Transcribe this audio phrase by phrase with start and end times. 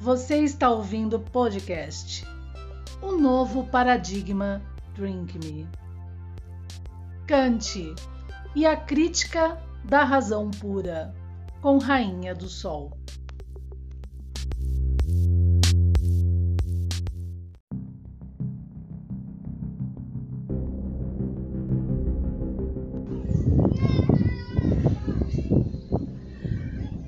[0.00, 2.24] Você está ouvindo o podcast
[3.02, 4.62] O Novo Paradigma
[4.94, 5.68] Drink Me.
[7.26, 7.94] Kant
[8.54, 11.12] e a Crítica da Razão Pura,
[11.60, 12.92] com Rainha do Sol.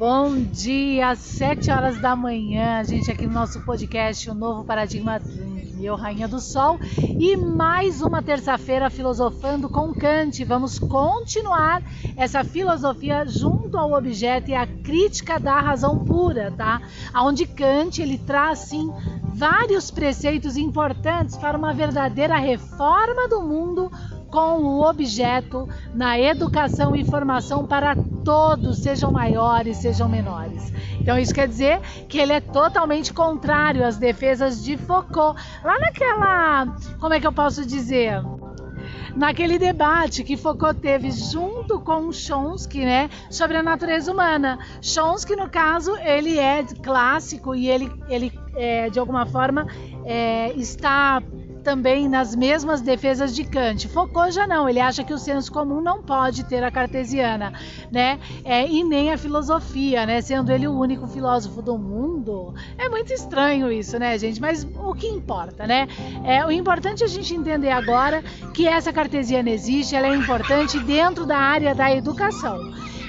[0.01, 5.21] Bom dia, 7 horas da manhã, a gente aqui no nosso podcast, o novo Paradigma
[5.79, 6.79] eu, Rainha do Sol,
[7.19, 10.43] e mais uma terça-feira filosofando com Kant.
[10.43, 11.83] Vamos continuar
[12.17, 16.81] essa filosofia junto ao objeto e a crítica da razão pura, tá?
[17.15, 18.91] Onde Kant ele traz sim
[19.35, 23.93] vários preceitos importantes para uma verdadeira reforma do mundo
[24.31, 30.73] com o objeto na educação e formação para todos, sejam maiores, sejam menores.
[31.01, 35.41] Então isso quer dizer que ele é totalmente contrário às defesas de Foucault.
[35.65, 36.67] Lá naquela,
[36.99, 38.23] como é que eu posso dizer?
[39.17, 44.59] naquele debate que Foucault teve junto com Chomsky, né, sobre a natureza humana.
[44.81, 49.67] Chomsky, no caso, ele é clássico e ele, ele é, de alguma forma
[50.05, 51.23] é, está
[51.61, 53.89] também nas mesmas defesas de Kant.
[53.89, 57.53] Foucault já não, ele acha que o senso comum não pode ter a cartesiana,
[57.91, 58.19] né?
[58.45, 60.21] É, e nem a filosofia, né?
[60.21, 62.55] Sendo ele o único filósofo do mundo.
[62.77, 64.41] É muito estranho isso, né, gente?
[64.41, 65.87] Mas o que importa, né?
[66.25, 68.23] É, o importante é a gente entender agora
[68.55, 72.59] que essa cartesiana existe, ela é importante dentro da área da educação.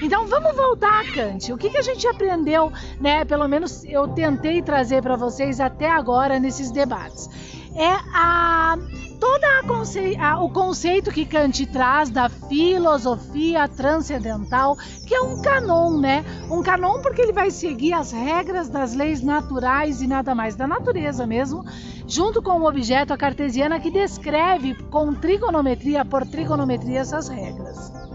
[0.01, 1.53] Então vamos voltar a Kant.
[1.53, 3.23] O que, que a gente aprendeu, né?
[3.23, 7.29] Pelo menos eu tentei trazer para vocês até agora nesses debates
[7.75, 8.77] é a
[9.19, 15.99] toda conce, a, o conceito que Kant traz da filosofia transcendental, que é um canon,
[15.99, 16.25] né?
[16.49, 20.67] Um canon porque ele vai seguir as regras das leis naturais e nada mais da
[20.67, 21.63] natureza mesmo,
[22.07, 28.10] junto com o objeto a cartesiana que descreve com trigonometria por trigonometria essas regras.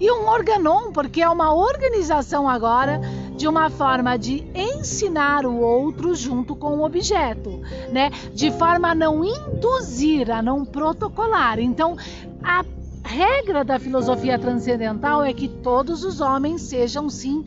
[0.00, 3.00] E um organon, porque é uma organização agora
[3.36, 7.60] de uma forma de ensinar o outro junto com o objeto,
[7.92, 8.10] né?
[8.32, 11.58] De forma a não induzir, a não protocolar.
[11.58, 11.96] Então,
[12.42, 12.64] a
[13.04, 17.44] regra da filosofia transcendental é que todos os homens sejam sim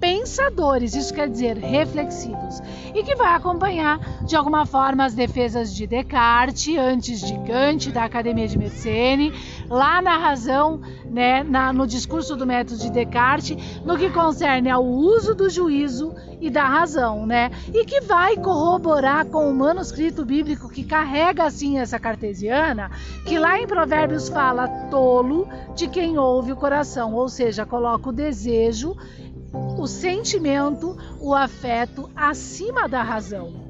[0.00, 2.60] pensadores, isso quer dizer reflexivos,
[2.94, 8.04] e que vai acompanhar de alguma forma as defesas de Descartes, antes de Kant, da
[8.04, 9.32] Academia de Mersenne,
[9.68, 14.84] lá na razão, né, na, no discurso do método de Descartes, no que concerne ao
[14.84, 17.50] uso do juízo e da razão, né?
[17.72, 22.90] E que vai corroborar com o manuscrito bíblico que carrega assim essa cartesiana,
[23.26, 28.12] que lá em Provérbios fala tolo de quem ouve o coração, ou seja, coloca o
[28.12, 28.96] desejo
[29.54, 33.64] o sentimento, o afeto acima da razão.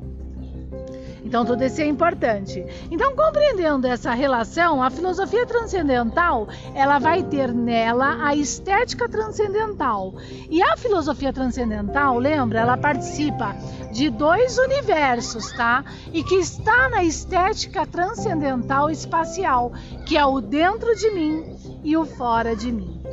[1.25, 2.65] Então, tudo isso é importante.
[2.91, 10.15] Então, compreendendo essa relação, a filosofia transcendental, ela vai ter nela a estética transcendental.
[10.51, 13.57] E a filosofia transcendental, lembra, ela participa
[13.91, 15.85] de dois universos, tá?
[16.13, 19.73] E que está na estética transcendental espacial,
[20.07, 23.04] que é o dentro de mim e o fora de mim.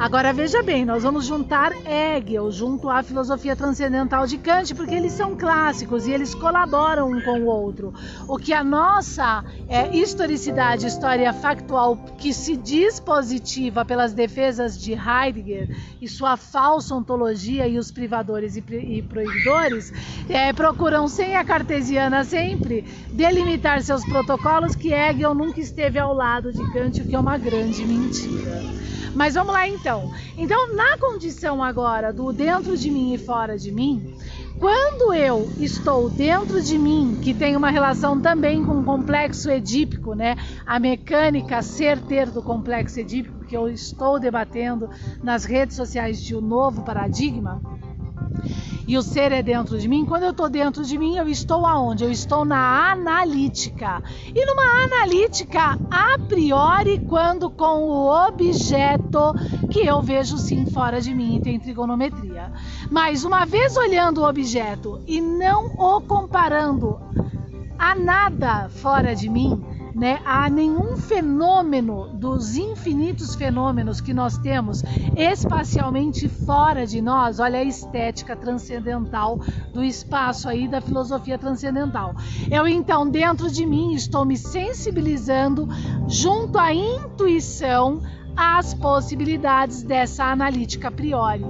[0.00, 5.12] Agora veja bem, nós vamos juntar Hegel junto à filosofia transcendental de Kant, porque eles
[5.12, 7.92] são clássicos e eles colaboram um com o outro.
[8.26, 14.94] O que a nossa é, historicidade, história factual, que se diz positiva pelas defesas de
[14.94, 15.68] Heidegger
[16.00, 19.92] e sua falsa ontologia e os privadores e, e proibidores,
[20.30, 26.50] é, procuram, sem a cartesiana sempre, delimitar seus protocolos que Hegel nunca esteve ao lado
[26.50, 28.62] de Kant, o que é uma grande mentira.
[29.14, 29.89] Mas vamos lá então.
[30.36, 34.16] Então, na condição agora do dentro de mim e fora de mim,
[34.58, 40.14] quando eu estou dentro de mim, que tem uma relação também com o complexo edípico,
[40.14, 40.36] né?
[40.66, 44.88] A mecânica ser-ter do complexo edípico que eu estou debatendo
[45.22, 47.60] nas redes sociais de um novo paradigma,
[48.86, 51.64] e o ser é dentro de mim, quando eu estou dentro de mim, eu estou
[51.64, 52.02] aonde?
[52.02, 54.02] Eu estou na analítica.
[54.34, 59.34] E numa analítica a priori, quando com o objeto
[59.70, 62.52] que eu vejo sim fora de mim, tem trigonometria.
[62.90, 66.98] Mas uma vez olhando o objeto e não o comparando
[67.78, 69.62] a nada fora de mim,
[69.94, 74.82] né, a nenhum fenômeno dos infinitos fenômenos que nós temos
[75.16, 77.40] espacialmente fora de nós.
[77.40, 79.38] Olha a estética transcendental
[79.72, 82.14] do espaço aí da filosofia transcendental.
[82.50, 85.68] Eu então dentro de mim estou me sensibilizando
[86.08, 88.00] junto à intuição
[88.40, 91.44] as possibilidades dessa analítica a priori.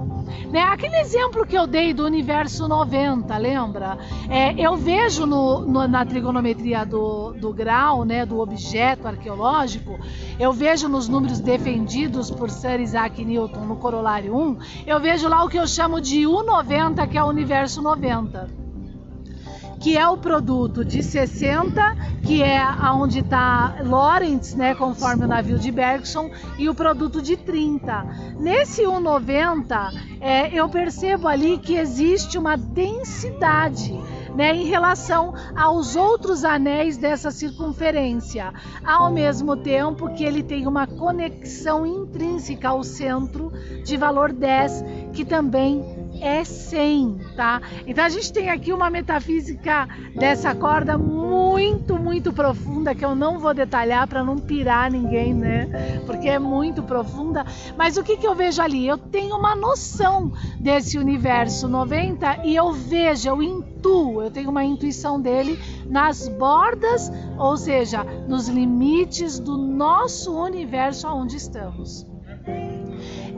[0.50, 0.60] Né?
[0.60, 3.96] Aquele exemplo que eu dei do universo 90, lembra?
[4.28, 10.00] É, eu vejo no, no, na trigonometria do, do grau, né, do objeto arqueológico,
[10.38, 15.44] eu vejo nos números defendidos por Sir Isaac Newton no corolário 1, eu vejo lá
[15.44, 18.69] o que eu chamo de U90, que é o universo 90
[19.80, 22.62] que é o produto de 60, que é
[22.92, 28.36] onde está Lawrence, né, conforme o navio de Bergson, e o produto de 30.
[28.38, 29.90] Nesse 1,90,
[30.20, 33.98] é, eu percebo ali que existe uma densidade.
[34.30, 38.54] Né, em relação aos outros anéis dessa circunferência,
[38.84, 43.52] ao mesmo tempo que ele tem uma conexão intrínseca ao centro
[43.84, 47.60] de valor 10, que também é 100, tá?
[47.86, 53.38] Então a gente tem aqui uma metafísica dessa corda muito, muito profunda que eu não
[53.38, 56.02] vou detalhar para não pirar ninguém, né?
[56.06, 57.44] Porque é muito profunda.
[57.76, 58.86] Mas o que, que eu vejo ali?
[58.86, 64.64] Eu tenho uma noção desse universo 90 e eu vejo, eu intuo, eu tenho uma
[64.64, 72.09] intuição dele nas bordas, ou seja, nos limites do nosso universo onde estamos.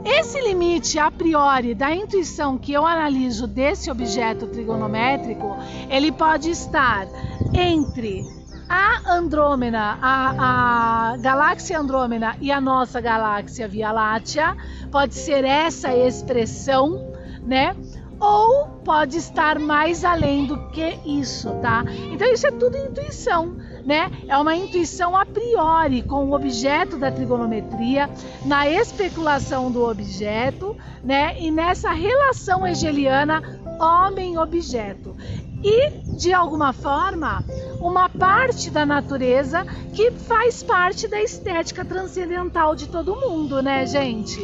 [0.05, 5.55] Esse limite a priori da intuição que eu analiso desse objeto trigonométrico,
[5.89, 7.07] ele pode estar
[7.53, 8.25] entre
[8.67, 14.57] a Andrômeda, a, a galáxia Andrômeda e a nossa galáxia Via Láctea,
[14.91, 17.75] pode ser essa expressão, né?
[18.19, 21.83] Ou pode estar mais além do que isso, tá?
[22.11, 24.11] Então isso é tudo intuição né?
[24.27, 28.09] É uma intuição a priori com o objeto da trigonometria,
[28.45, 31.39] na especulação do objeto, né?
[31.39, 33.41] E nessa relação hegeliana
[33.79, 35.15] homem-objeto.
[35.63, 37.43] E, de alguma forma,
[37.79, 44.39] uma parte da natureza que faz parte da estética transcendental de todo mundo, né, gente?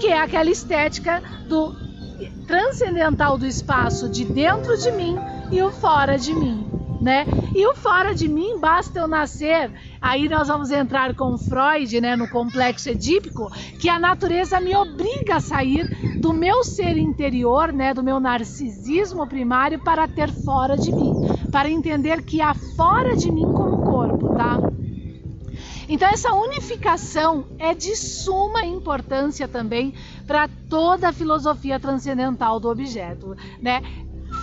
[0.00, 1.84] Que é aquela estética do
[2.46, 5.16] transcendental do espaço de dentro de mim
[5.50, 6.74] e o fora de mim
[7.04, 7.26] né?
[7.54, 9.70] E o fora de mim basta eu nascer.
[10.00, 13.48] Aí nós vamos entrar com Freud, né, no complexo edípico,
[13.78, 19.26] que a natureza me obriga a sair do meu ser interior, né, do meu narcisismo
[19.26, 21.14] primário para ter fora de mim,
[21.52, 24.58] para entender que há fora de mim como corpo, tá?
[25.88, 29.92] Então, essa unificação é de suma importância também
[30.26, 33.36] para toda a filosofia transcendental do objeto.
[33.60, 33.82] Né?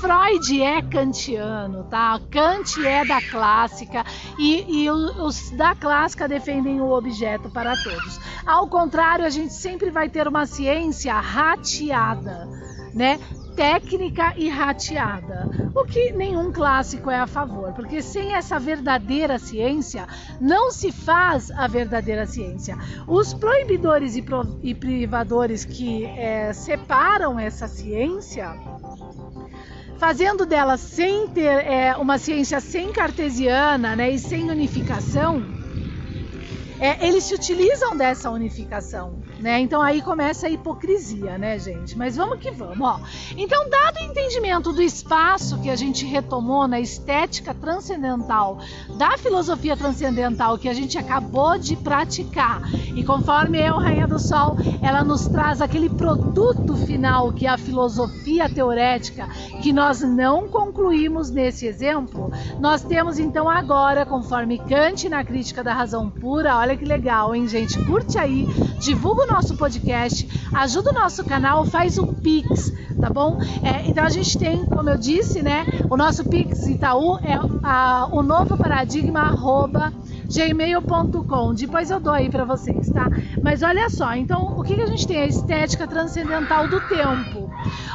[0.02, 2.20] Freud é kantiano, tá?
[2.32, 4.04] Kant é da clássica
[4.40, 8.20] e, e os da clássica defendem o objeto para todos.
[8.44, 12.50] Ao contrário, a gente sempre vai ter uma ciência rateada,
[12.96, 13.20] né?
[13.56, 20.08] técnica e rateada, o que nenhum clássico é a favor, porque sem essa verdadeira ciência
[20.40, 22.78] não se faz a verdadeira ciência.
[23.08, 28.58] Os proibidores e, privadores que é, separam essa ciência
[30.02, 35.46] fazendo dela sem ter é, uma ciência sem cartesiana né, e sem unificação,
[36.80, 39.60] é, eles se utilizam dessa unificação né?
[39.60, 41.98] Então aí começa a hipocrisia, né, gente?
[41.98, 43.00] Mas vamos que vamos, ó.
[43.38, 48.60] Então, dado o entendimento do espaço que a gente retomou na estética transcendental,
[48.98, 52.62] da filosofia transcendental que a gente acabou de praticar,
[52.96, 57.58] e conforme eu, Rainha do Sol, ela nos traz aquele produto final que é a
[57.58, 59.28] filosofia teorética,
[59.62, 65.74] que nós não concluímos nesse exemplo, nós temos então agora, conforme Kant na crítica da
[65.74, 67.78] razão pura, olha que legal, hein, gente?
[67.86, 68.46] Curte aí,
[68.80, 73.40] divulga o nosso podcast, ajuda o nosso canal, faz um Pix, tá bom?
[73.64, 75.66] É, então a gente tem, como eu disse, né?
[75.90, 79.94] O nosso Pix Itaú é a, o novo paradigma arroba
[80.28, 81.54] gmail.com.
[81.54, 83.08] Depois eu dou aí para vocês, tá?
[83.42, 85.22] Mas olha só, então o que, que a gente tem?
[85.22, 87.50] A estética transcendental do tempo.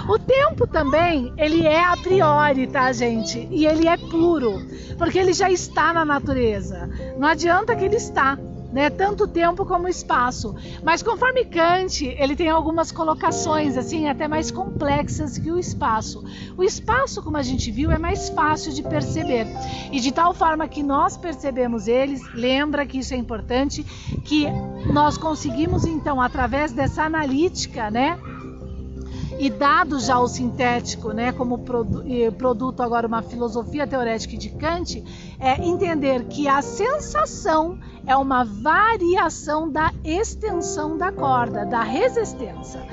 [0.09, 3.47] O tempo também, ele é a priori, tá, gente?
[3.51, 4.59] E ele é puro,
[4.97, 6.89] porque ele já está na natureza.
[7.19, 8.39] Não adianta que ele está
[8.77, 8.91] né?
[8.91, 10.55] Tanto tempo como espaço.
[10.85, 16.23] Mas conforme Kant, ele tem algumas colocações assim até mais complexas que o espaço.
[16.59, 19.47] O espaço, como a gente viu, é mais fácil de perceber.
[19.91, 23.83] E de tal forma que nós percebemos eles, lembra que isso é importante,
[24.27, 24.45] que
[24.93, 28.19] nós conseguimos então através dessa analítica, né?
[29.39, 31.59] e dado já o sintético, né, como
[32.39, 35.05] produto agora uma filosofia teorética de Kant,
[35.39, 42.87] é entender que a sensação é uma variação da extensão da corda, da resistência,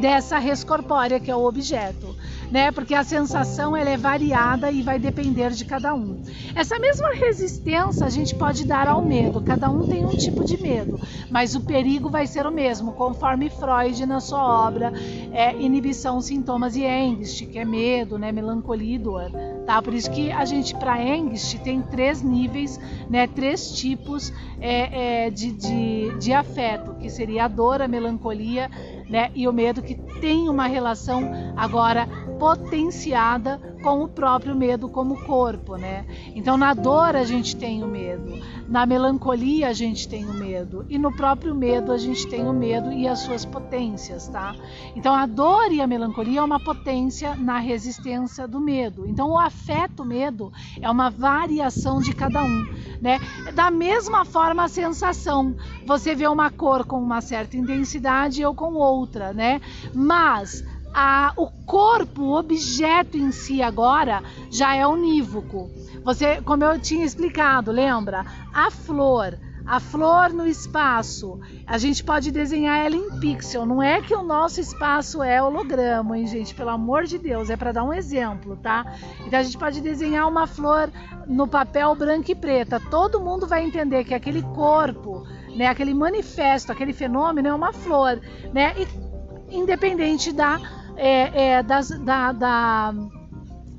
[0.00, 2.14] dessa res corpórea que é o objeto
[2.50, 2.72] né?
[2.72, 6.20] Porque a sensação ela é variada e vai depender de cada um.
[6.54, 9.40] Essa mesma resistência a gente pode dar ao medo.
[9.40, 13.48] Cada um tem um tipo de medo, mas o perigo vai ser o mesmo, conforme
[13.48, 14.92] Freud na sua obra
[15.32, 18.32] é, Inibição, Sintomas e Engst, que é medo, né?
[18.32, 19.30] Melancolia e dor.
[19.66, 19.80] Tá?
[19.80, 23.26] Por isso que a gente para Engst tem três níveis, né?
[23.26, 28.68] Três tipos é, é, de, de, de afeto, que seria a dor, a melancolia
[29.10, 29.28] né?
[29.34, 32.08] E o medo que tem uma relação agora
[32.40, 36.06] potenciada com o próprio medo como corpo, né?
[36.34, 38.32] Então na dor a gente tem o medo,
[38.66, 42.52] na melancolia a gente tem o medo e no próprio medo a gente tem o
[42.52, 44.56] medo e as suas potências, tá?
[44.96, 49.06] Então a dor e a melancolia é uma potência na resistência do medo.
[49.06, 52.66] Então o afeto medo é uma variação de cada um,
[53.02, 53.18] né?
[53.54, 55.54] Da mesma forma a sensação,
[55.86, 59.60] você vê uma cor com uma certa intensidade ou com outra, né?
[59.94, 65.70] Mas a, o corpo, o objeto em si agora já é unívoco.
[66.04, 68.24] Você, como eu tinha explicado, lembra?
[68.52, 73.64] A flor, a flor no espaço, a gente pode desenhar ela em pixel.
[73.64, 76.54] Não é que o nosso espaço é holograma, hein, gente?
[76.54, 78.84] Pelo amor de Deus, é para dar um exemplo, tá?
[79.24, 80.90] Então a gente pode desenhar uma flor
[81.26, 82.80] no papel branco e preta.
[82.90, 88.20] Todo mundo vai entender que aquele corpo, né, aquele manifesto, aquele fenômeno é uma flor,
[88.52, 88.74] né?
[88.76, 89.10] E
[89.54, 90.60] independente da
[91.00, 92.94] é, é, das, da, da,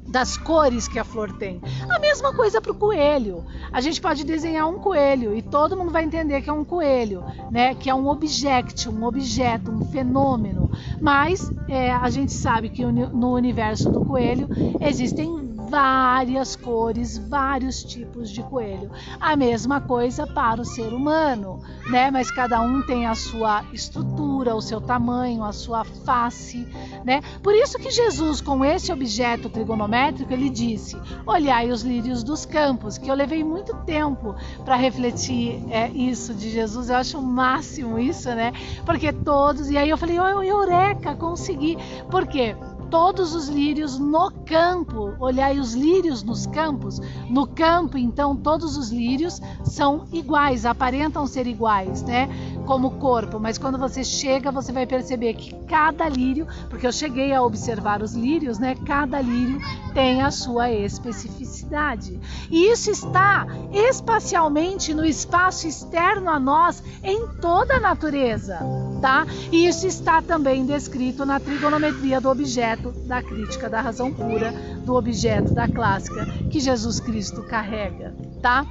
[0.07, 1.61] das cores que a flor tem.
[1.87, 3.45] A mesma coisa para o coelho.
[3.71, 7.23] A gente pode desenhar um coelho e todo mundo vai entender que é um coelho,
[7.51, 7.75] né?
[7.75, 10.71] Que é um object, um objeto, um fenômeno.
[10.99, 14.49] Mas é, a gente sabe que no universo do coelho
[14.81, 15.40] existem
[15.71, 18.91] várias cores, vários tipos de coelho.
[19.21, 22.11] A mesma coisa para o ser humano, né?
[22.11, 26.67] Mas cada um tem a sua estrutura, o seu tamanho, a sua face,
[27.05, 27.21] né?
[27.41, 32.97] Por isso que Jesus, com esse objeto trigonométrico, ele disse: Olhai os lírios dos campos,
[32.97, 34.35] que eu levei muito tempo
[34.65, 36.89] para refletir é, isso de Jesus.
[36.89, 38.51] Eu acho o máximo isso, né?
[38.85, 39.69] Porque todos.
[39.69, 41.77] E aí eu falei: oh, Eureka, consegui.
[42.09, 42.57] Por quê?
[42.91, 45.15] Todos os lírios no campo.
[45.17, 46.99] Olhai os lírios nos campos.
[47.29, 52.29] No campo, então, todos os lírios são iguais, aparentam ser iguais, né?
[52.67, 53.39] Como corpo.
[53.39, 58.01] Mas quando você chega, você vai perceber que cada lírio, porque eu cheguei a observar
[58.01, 58.75] os lírios, né?
[58.85, 59.59] Cada lírio
[59.93, 62.19] tem a sua especificidade.
[62.51, 68.59] E isso está espacialmente no espaço externo a nós em toda a natureza,
[69.01, 69.25] tá?
[69.51, 74.51] E isso está também descrito na trigonometria do objeto da crítica da razão pura,
[74.85, 78.65] do objeto da clássica que Jesus Cristo carrega, tá?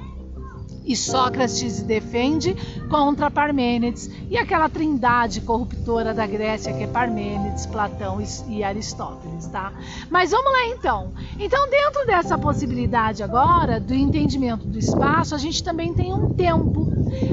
[0.83, 2.55] E Sócrates defende
[2.89, 9.71] contra Parmênides e aquela trindade corruptora da Grécia que é Parmênides, Platão e Aristóteles, tá?
[10.09, 11.11] Mas vamos lá então.
[11.39, 16.87] Então, dentro dessa possibilidade agora do entendimento do espaço, a gente também tem um tempo,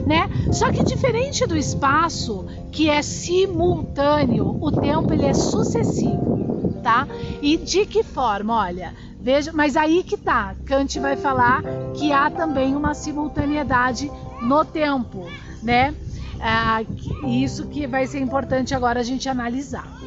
[0.06, 0.28] né?
[0.52, 7.06] Só que diferente do espaço, que é simultâneo, o tempo ele é sucessivo tá?
[7.42, 8.54] E de que forma?
[8.56, 10.54] Olha, veja, mas aí que tá.
[10.64, 11.62] Kant vai falar
[11.94, 14.11] que há também uma simultaneidade
[14.42, 15.30] no tempo,
[15.62, 15.94] né?
[16.40, 16.82] Ah,
[17.26, 19.99] isso que vai ser importante agora a gente analisar.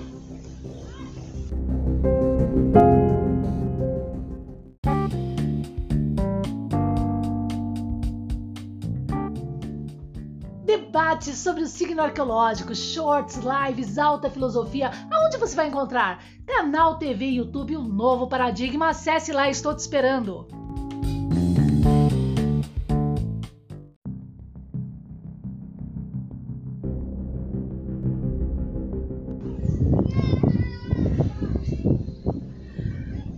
[11.12, 16.24] Debates sobre o signo arqueológico, shorts, lives, alta filosofia, aonde você vai encontrar?
[16.46, 18.90] Canal TV, YouTube, o novo paradigma.
[18.90, 20.48] Acesse lá, estou te esperando.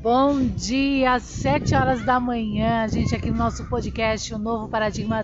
[0.01, 5.23] Bom dia, 7 horas da manhã, gente, aqui no nosso podcast, o novo paradigma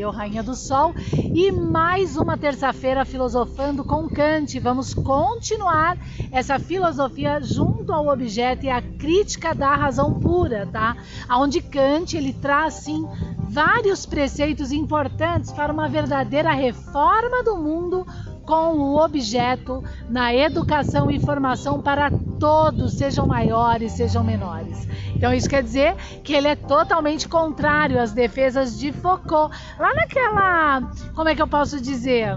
[0.00, 4.58] eu, Rainha do Sol, e mais uma terça-feira filosofando com Kant.
[4.58, 5.96] Vamos continuar
[6.32, 10.96] essa filosofia junto ao objeto e a crítica da razão pura, tá?
[11.30, 13.06] Onde Kant ele traz sim
[13.48, 18.06] vários preceitos importantes para uma verdadeira reforma do mundo
[18.46, 24.86] com o objeto na educação e formação para todos, sejam maiores, sejam menores.
[25.16, 29.56] Então isso quer dizer que ele é totalmente contrário às defesas de Foucault.
[29.78, 30.82] Lá naquela,
[31.14, 32.36] como é que eu posso dizer?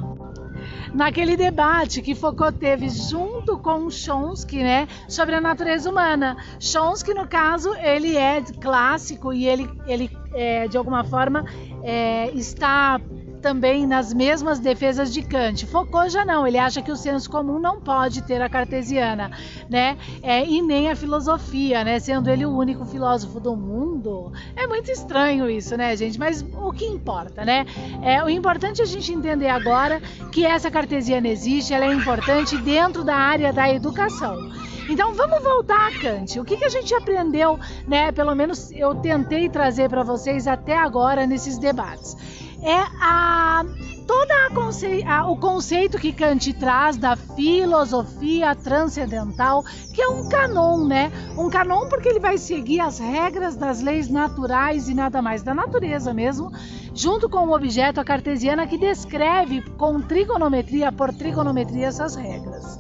[0.94, 6.36] naquele debate que Foucault teve junto com Chomsky, né, sobre a natureza humana.
[6.60, 11.46] Chomsky, no caso, ele é clássico e ele, ele é, de alguma forma,
[11.84, 13.00] é, está
[13.38, 15.66] também nas mesmas defesas de Kant.
[15.66, 19.32] Foucault já não, ele acha que o senso comum não pode ter a cartesiana,
[19.70, 19.98] né?
[20.22, 22.00] É, e nem a filosofia, né?
[22.00, 24.32] Sendo ele o único filósofo do mundo.
[24.56, 26.20] É muito estranho isso, né, gente?
[26.20, 27.66] Mas o que importa, né?
[28.02, 30.02] É, o importante é a gente entender agora
[30.32, 34.52] que essa cartesiana existe, ela é importante dentro da área da educação.
[34.90, 36.40] Então vamos voltar a Kant.
[36.40, 38.12] O que, que a gente aprendeu, né?
[38.12, 42.16] Pelo menos eu tentei trazer para vocês até agora nesses debates
[42.62, 43.64] é a
[44.08, 51.12] todo conce, o conceito que Kant traz da filosofia transcendental, que é um canon, né?
[51.38, 55.54] Um canon porque ele vai seguir as regras das leis naturais e nada mais da
[55.54, 56.52] natureza mesmo,
[56.94, 62.80] junto com o objeto a cartesiana que descreve com trigonometria por trigonometria essas regras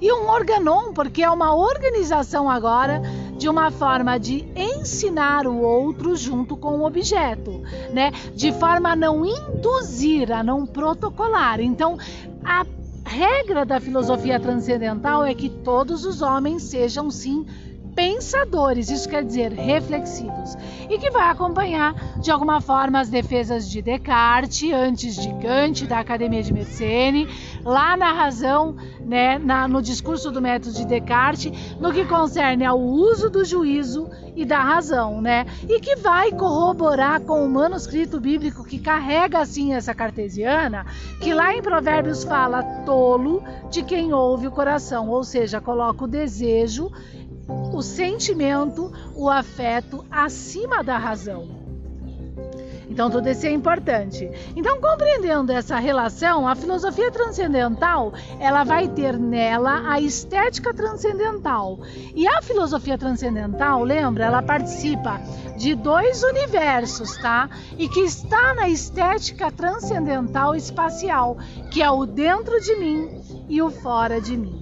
[0.00, 3.02] e um organon, porque é uma organização agora
[3.38, 8.10] de uma forma de ensinar o outro junto com o objeto, né?
[8.34, 11.60] De forma a não induzir, a não protocolar.
[11.60, 11.96] Então,
[12.44, 12.66] a
[13.06, 17.46] regra da filosofia transcendental é que todos os homens sejam sim
[17.98, 20.56] pensadores, isso quer dizer reflexivos,
[20.88, 25.98] e que vai acompanhar de alguma forma as defesas de Descartes, antes de Kant, da
[25.98, 27.26] Academia de Mersenne,
[27.64, 32.78] lá na razão, né, na, no discurso do método de Descartes, no que concerne ao
[32.78, 38.62] uso do juízo e da razão, né, e que vai corroborar com o manuscrito bíblico
[38.62, 40.86] que carrega assim essa cartesiana,
[41.20, 46.06] que lá em Provérbios fala tolo de quem ouve o coração, ou seja, coloca o
[46.06, 46.92] desejo
[47.48, 51.58] o sentimento, o afeto acima da razão.
[52.90, 54.30] Então, tudo isso é importante.
[54.56, 61.78] Então, compreendendo essa relação, a filosofia transcendental, ela vai ter nela a estética transcendental.
[62.14, 65.20] E a filosofia transcendental, lembra, ela participa
[65.56, 67.50] de dois universos, tá?
[67.76, 71.36] E que está na estética transcendental espacial,
[71.70, 74.57] que é o dentro de mim e o fora de mim.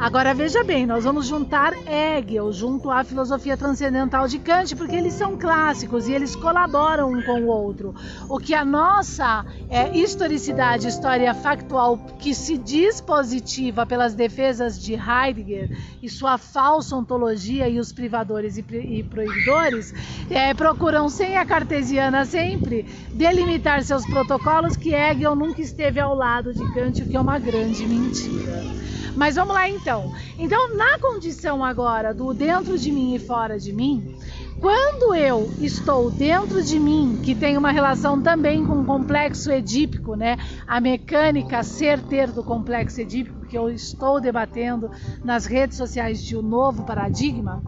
[0.00, 5.12] Agora veja bem, nós vamos juntar Hegel junto à filosofia transcendental de Kant, porque eles
[5.12, 7.94] são clássicos e eles colaboram um com o outro.
[8.26, 14.94] O que a nossa é, historicidade, história factual, que se diz positiva pelas defesas de
[14.94, 15.70] Heidegger
[16.02, 19.92] e sua falsa ontologia e os privadores e, e proibidores,
[20.30, 26.54] é, procuram sem a cartesiana sempre delimitar seus protocolos que Hegel nunca esteve ao lado
[26.54, 28.64] de Kant, o que é uma grande mentira.
[29.16, 29.89] Mas vamos lá então.
[30.38, 34.16] Então, na condição agora do dentro de mim e fora de mim,
[34.60, 40.14] quando eu estou dentro de mim, que tem uma relação também com o complexo edípico,
[40.14, 40.36] né?
[40.66, 44.90] A mecânica ser ter do complexo edípico que eu estou debatendo
[45.24, 47.62] nas redes sociais de um novo paradigma,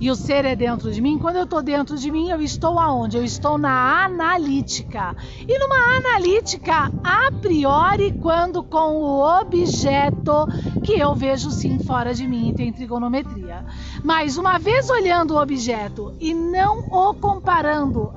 [0.00, 2.76] e o ser é dentro de mim, quando eu estou dentro de mim, eu estou
[2.76, 3.16] aonde?
[3.16, 5.14] Eu estou na analítica.
[5.46, 10.48] E numa analítica a priori, quando com o objeto
[10.82, 13.64] que eu vejo sim fora de mim, tem trigonometria.
[14.02, 18.12] Mas uma vez olhando o objeto e não o comparando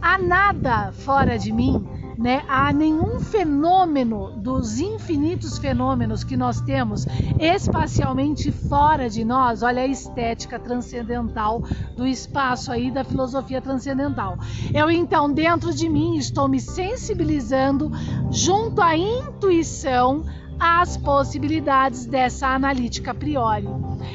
[0.00, 1.86] a nada fora de mim,
[2.18, 7.06] né, a nenhum fenômeno dos infinitos fenômenos que nós temos
[7.38, 9.62] espacialmente fora de nós.
[9.62, 11.62] Olha a estética transcendental
[11.96, 14.38] do espaço aí da filosofia transcendental.
[14.72, 17.90] Eu então dentro de mim estou me sensibilizando
[18.30, 20.24] junto à intuição
[20.58, 23.68] as possibilidades dessa analítica a priori.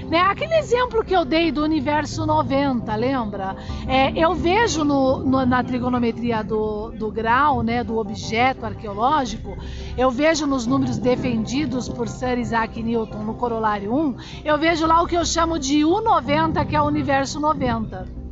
[0.09, 0.19] Né?
[0.19, 3.55] Aquele exemplo que eu dei do universo 90, lembra?
[3.87, 9.57] É, eu vejo no, no, na trigonometria do, do grau, né, do objeto arqueológico,
[9.97, 15.01] eu vejo nos números defendidos por Sir Isaac Newton no corolário 1, eu vejo lá
[15.01, 18.26] o que eu chamo de U90, que é o universo 90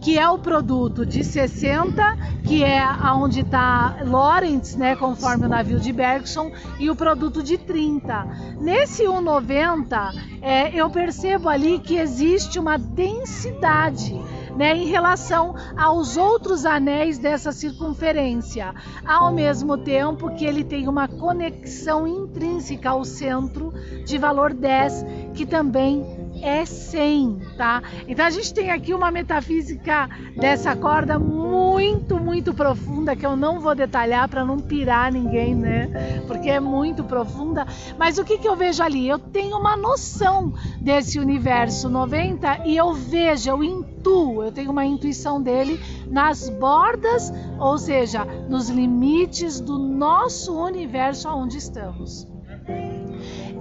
[0.00, 2.82] que é o produto de 60, que é
[3.14, 8.56] onde está Lawrence, né, conforme o navio de Bergson, e o produto de 30.
[8.60, 14.18] Nesse 1,90, é, eu percebo ali que existe uma densidade.
[14.56, 18.74] Né, em relação aos outros anéis dessa circunferência,
[19.06, 23.72] ao mesmo tempo que ele tem uma conexão intrínseca ao centro
[24.04, 27.82] de valor 10, que também é 100, tá?
[28.08, 33.60] Então a gente tem aqui uma metafísica dessa corda muito, muito profunda que eu não
[33.60, 36.22] vou detalhar para não pirar ninguém, né?
[36.26, 37.66] Porque é muito profunda.
[37.98, 39.08] Mas o que, que eu vejo ali?
[39.08, 44.84] Eu tenho uma noção desse universo 90 e eu vejo, eu intuo, eu tenho uma
[44.84, 52.26] intuição dele nas bordas, ou seja, nos limites do nosso universo onde estamos.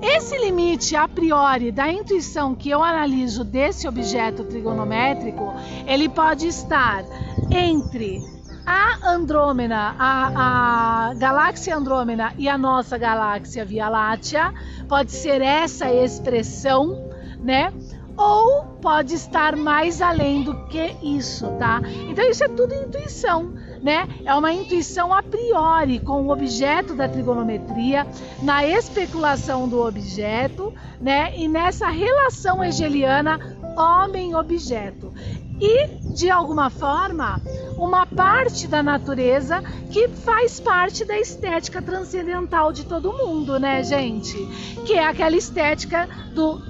[0.01, 5.53] Esse limite a priori da intuição que eu analiso desse objeto trigonométrico,
[5.85, 7.03] ele pode estar
[7.51, 8.21] entre
[8.65, 14.53] a Andrômeda, a, a galáxia Andrômeda e a nossa galáxia Via Láctea,
[14.87, 17.09] pode ser essa expressão,
[17.39, 17.73] né?
[18.15, 21.81] Ou pode estar mais além do que isso, tá?
[22.07, 24.07] Então isso é tudo intuição né?
[24.25, 28.05] É uma intuição a priori com o objeto da trigonometria,
[28.41, 31.37] na especulação do objeto, né?
[31.37, 33.39] E nessa relação hegeliana
[33.77, 35.13] homem-objeto.
[35.61, 37.41] E, de alguma forma,
[37.77, 39.61] uma parte da natureza
[39.91, 44.37] que faz parte da estética transcendental de todo mundo, né, gente?
[44.85, 46.61] Que é aquela estética do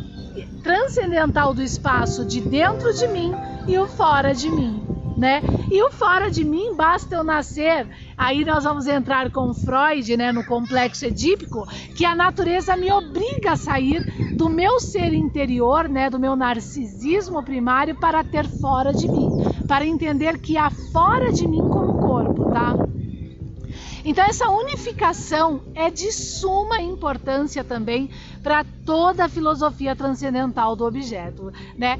[0.63, 3.33] transcendental do espaço de dentro de mim
[3.67, 4.78] e o fora de mim
[5.19, 5.41] né?
[5.69, 7.85] E o fora de mim basta eu nascer.
[8.17, 13.51] Aí nós vamos entrar com Freud, né, no complexo edípico, que a natureza me obriga
[13.51, 14.01] a sair
[14.35, 19.29] do meu ser interior, né, do meu narcisismo primário para ter fora de mim,
[19.67, 22.73] para entender que há fora de mim como corpo, tá?
[24.05, 28.09] Então, essa unificação é de suma importância também
[28.41, 31.51] para toda a filosofia transcendental do objeto.
[31.77, 31.97] Né?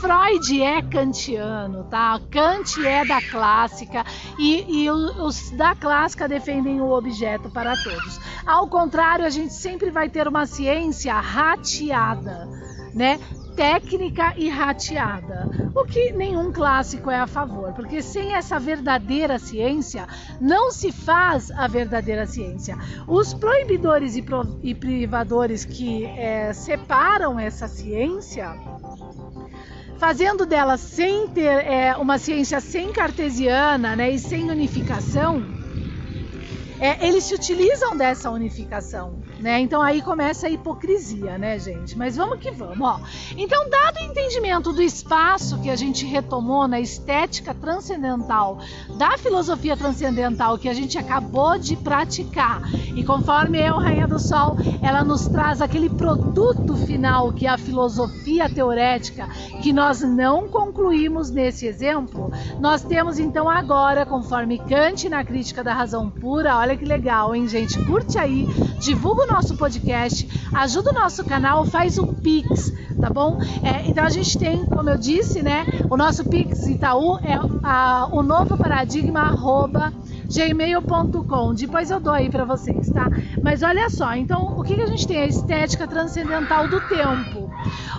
[0.00, 2.18] Freud é kantiano, tá?
[2.30, 4.02] Kant é da clássica
[4.38, 8.18] e, e os da clássica defendem o objeto para todos.
[8.46, 12.48] Ao contrário, a gente sempre vai ter uma ciência rateada,
[12.94, 13.20] né?
[13.60, 20.06] técnica e rateada, o que nenhum clássico é a favor, porque sem essa verdadeira ciência
[20.40, 22.78] não se faz a verdadeira ciência.
[23.06, 28.56] Os proibidores e, privadores que é, separam essa ciência
[30.00, 35.44] fazendo dela sem ter é, uma ciência sem cartesiana né, e sem unificação,
[36.80, 39.60] é, eles se utilizam dessa unificação né?
[39.60, 41.96] Então aí começa a hipocrisia, né, gente?
[41.96, 43.00] Mas vamos que vamos, ó.
[43.36, 48.58] Então, dado o entendimento do espaço que a gente retomou na estética transcendental,
[48.98, 52.62] da filosofia transcendental que a gente acabou de praticar,
[52.94, 57.58] e conforme eu, Rainha do Sol, ela nos traz aquele produto final que é a
[57.58, 59.28] filosofia teorética,
[59.62, 65.72] que nós não concluímos nesse exemplo, nós temos então agora, conforme Kant na crítica da
[65.72, 67.78] razão pura, olha que legal, hein, gente?
[67.84, 68.46] Curte aí,
[68.78, 73.38] divulga nosso podcast, ajuda o nosso canal, faz um Pix, tá bom?
[73.62, 75.66] É, então a gente tem, como eu disse, né?
[75.88, 79.92] O nosso Pix Itaú é a, o novo paradigma arroba
[80.30, 81.54] gmail.com.
[81.54, 83.08] Depois eu dou aí para vocês, tá?
[83.42, 85.18] Mas olha só, então o que, que a gente tem?
[85.18, 87.50] A estética transcendental do tempo.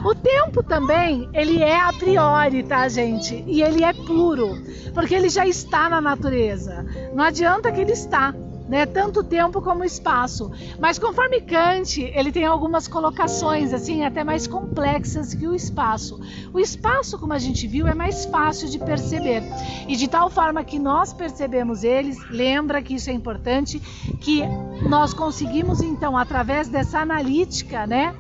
[0.04, 3.44] O tempo também, ele é a priori, tá, gente?
[3.48, 4.58] E ele é puro,
[4.94, 6.86] porque ele já está na natureza.
[7.14, 8.34] Não adianta que ele está
[8.72, 8.86] né?
[8.86, 10.50] Tanto tempo como espaço.
[10.80, 16.22] Mas conforme Kant, ele tem algumas colocações assim até mais complexas que o espaço.
[16.54, 19.44] O espaço, como a gente viu, é mais fácil de perceber.
[19.90, 23.78] E de tal forma que nós percebemos eles, lembra que isso é importante,
[24.22, 24.42] que
[24.88, 28.16] nós conseguimos então através dessa analítica, né?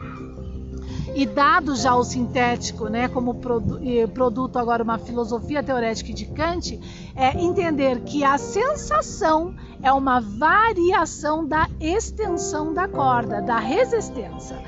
[1.13, 3.35] e dado já o sintético, né, como
[4.13, 6.79] produto agora uma filosofia teorética de Kant,
[7.15, 14.61] é entender que a sensação é uma variação da extensão da corda, da resistência,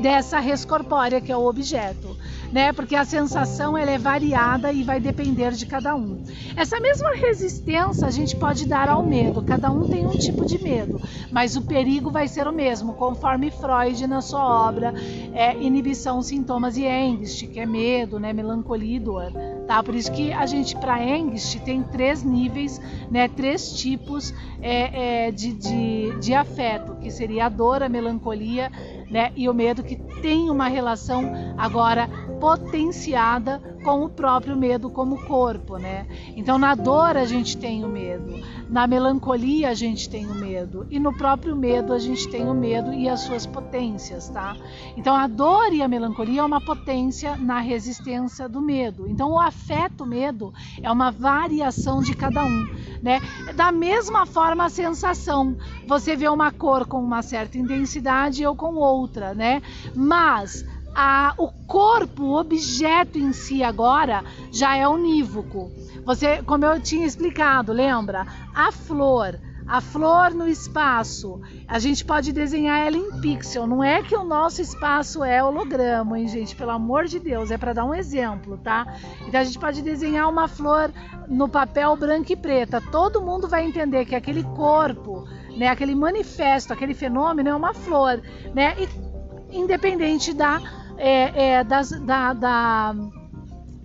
[0.00, 2.16] dessa res corpórea que é o objeto
[2.52, 2.72] né?
[2.72, 6.22] Porque a sensação ela é variada e vai depender de cada um.
[6.56, 9.42] Essa mesma resistência a gente pode dar ao medo.
[9.42, 11.00] Cada um tem um tipo de medo,
[11.30, 14.92] mas o perigo vai ser o mesmo, conforme Freud na sua obra
[15.32, 18.32] é, Inibição, Sintomas e Engst, que é medo, né?
[18.32, 19.32] Melancolia e dor.
[19.70, 19.84] Tá?
[19.84, 23.28] Por isso que a gente para Engst tem três níveis, né?
[23.28, 28.68] Três tipos é, é, de, de, de afeto, que seria a dor, a melancolia
[29.10, 29.32] né?
[29.34, 32.08] E o medo que tem uma relação agora
[32.40, 36.06] potenciada com o próprio medo como corpo, né?
[36.34, 40.86] Então na dor a gente tem o medo, na melancolia a gente tem o medo
[40.90, 44.56] e no próprio medo a gente tem o medo e as suas potências, tá?
[44.96, 49.06] Então a dor e a melancolia é uma potência na resistência do medo.
[49.06, 52.66] Então o afeto medo é uma variação de cada um,
[53.02, 53.20] né?
[53.54, 58.74] Da mesma forma a sensação, você vê uma cor com uma certa intensidade ou com
[58.76, 59.60] outra, né?
[59.94, 65.70] Mas a, o corpo, o objeto em si agora já é unívoco.
[66.04, 68.26] Você, como eu tinha explicado, lembra?
[68.54, 73.66] A flor, a flor no espaço, a gente pode desenhar ela em pixel.
[73.66, 76.56] Não é que o nosso espaço é holograma, hein, gente?
[76.56, 78.84] Pelo amor de Deus, é para dar um exemplo, tá?
[79.28, 80.90] Então a gente pode desenhar uma flor
[81.28, 82.80] no papel branco e preta.
[82.80, 88.20] Todo mundo vai entender que aquele corpo, né, aquele manifesto, aquele fenômeno é uma flor,
[88.52, 88.74] né?
[88.76, 89.09] E
[89.52, 90.60] independente da,
[90.96, 92.94] é, é, das, da, da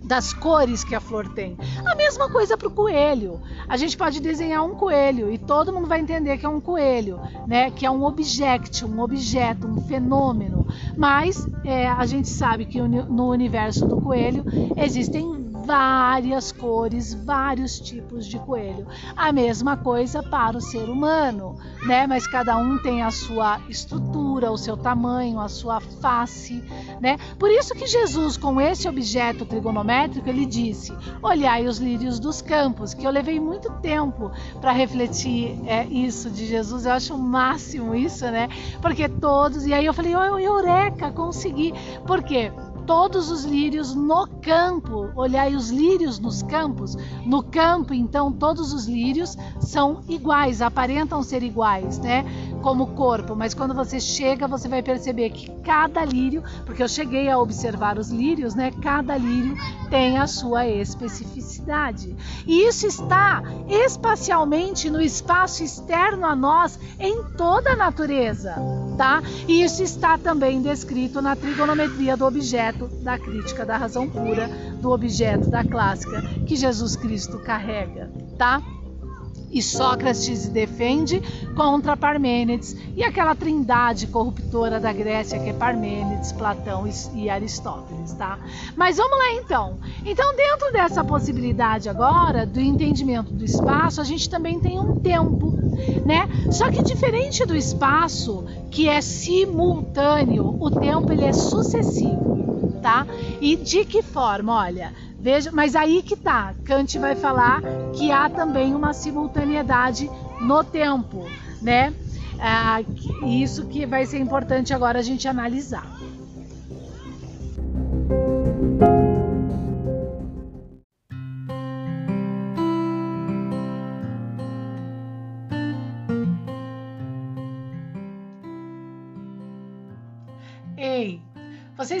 [0.06, 1.56] das cores que a flor tem.
[1.84, 3.40] A mesma coisa para o coelho.
[3.68, 7.20] A gente pode desenhar um coelho e todo mundo vai entender que é um coelho,
[7.46, 7.72] né?
[7.72, 10.66] Que é um object, um objeto, um fenômeno.
[10.96, 14.44] Mas é, a gente sabe que no universo do coelho
[14.76, 18.86] existem várias cores, vários tipos de coelho.
[19.16, 22.06] A mesma coisa para o ser humano, né?
[22.06, 26.62] Mas cada um tem a sua estrutura, o seu tamanho, a sua face,
[27.00, 27.18] né?
[27.38, 32.94] Por isso que Jesus, com esse objeto trigonométrico, ele disse: Olhai os lírios dos campos,
[32.94, 36.86] que eu levei muito tempo para refletir é, isso de Jesus.
[36.86, 38.48] Eu acho o máximo isso, né?
[38.80, 39.66] Porque todos.
[39.66, 41.74] E aí eu falei: oh, Eureka, consegui.
[42.06, 42.52] Por quê?
[42.86, 45.10] Todos os lírios no campo.
[45.16, 46.96] Olhai os lírios nos campos.
[47.26, 52.24] No campo, então, todos os lírios são iguais, aparentam ser iguais, né?
[52.62, 53.34] Como corpo.
[53.34, 57.98] Mas quando você chega, você vai perceber que cada lírio, porque eu cheguei a observar
[57.98, 58.70] os lírios, né?
[58.80, 59.56] Cada lírio
[59.90, 62.14] tem a sua especificidade.
[62.46, 68.54] E isso está espacialmente no espaço externo a nós em toda a natureza,
[68.96, 69.22] tá?
[69.48, 74.48] E isso está também descrito na trigonometria do objeto objeto da crítica da razão pura,
[74.80, 78.62] do objeto da clássica que Jesus Cristo carrega, tá?
[79.50, 81.22] E Sócrates se defende
[81.54, 86.84] contra Parmênides e aquela trindade corruptora da Grécia que é Parmênides, Platão
[87.14, 88.38] e Aristóteles, tá?
[88.76, 89.78] Mas vamos lá então.
[90.04, 95.52] Então, dentro dessa possibilidade agora do entendimento do espaço, a gente também tem um tempo,
[96.04, 96.28] né?
[96.50, 102.35] Só que diferente do espaço, que é simultâneo, o tempo ele é sucessivo
[102.76, 103.06] tá?
[103.40, 104.54] E de que forma?
[104.54, 106.54] Olha, veja, mas aí que tá.
[106.64, 107.60] Kant vai falar
[107.94, 110.10] que há também uma simultaneidade
[110.40, 111.94] no tempo, né?
[112.38, 112.82] Ah,
[113.24, 115.90] isso que vai ser importante agora a gente analisar.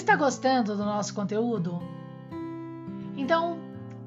[0.06, 1.82] Está gostando do nosso conteúdo?
[3.16, 3.58] Então,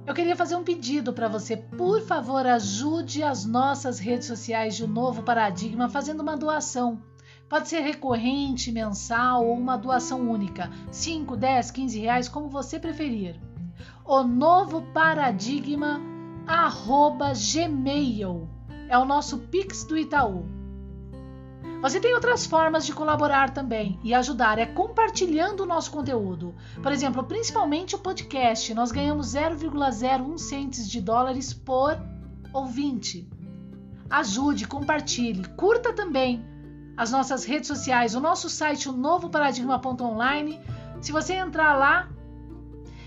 [0.07, 1.57] eu queria fazer um pedido para você.
[1.57, 7.01] Por favor, ajude as nossas redes sociais de um novo paradigma fazendo uma doação.
[7.49, 10.71] Pode ser recorrente, mensal ou uma doação única.
[10.89, 13.38] 5, 10, 15 reais, como você preferir.
[14.05, 15.99] O novo paradigma
[16.47, 18.47] arroba gmail
[18.88, 20.59] é o nosso Pix do Itaú.
[21.82, 26.53] Você tem outras formas de colaborar também e ajudar, é compartilhando o nosso conteúdo.
[26.84, 31.97] Por exemplo, principalmente o podcast, nós ganhamos 0,01 centes de dólares por
[32.53, 33.29] ouvinte.
[34.10, 36.43] Ajude, compartilhe, curta também
[36.97, 40.60] as nossas redes sociais, o nosso site, o novo paradigma.online.
[40.99, 42.10] Se você entrar lá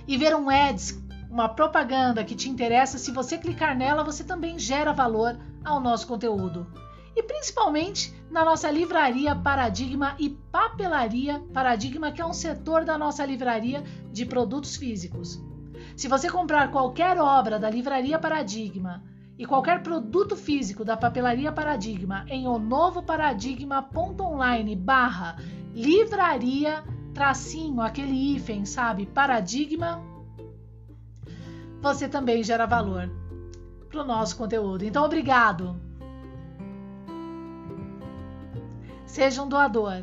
[0.08, 0.98] e ver um ads,
[1.30, 6.06] uma propaganda que te interessa, se você clicar nela, você também gera valor ao nosso
[6.06, 6.66] conteúdo
[7.14, 13.24] e principalmente na nossa livraria Paradigma e Papelaria Paradigma, que é um setor da nossa
[13.24, 15.42] livraria de produtos físicos.
[15.96, 19.02] Se você comprar qualquer obra da Livraria Paradigma
[19.38, 25.36] e qualquer produto físico da Papelaria Paradigma em o novo paradigma.online barra
[25.74, 30.02] livraria tracinho, aquele hífen, sabe, paradigma,
[31.80, 33.10] você também gera valor
[33.88, 34.84] para o nosso conteúdo.
[34.84, 35.91] Então, obrigado!
[39.12, 40.00] Seja um doador.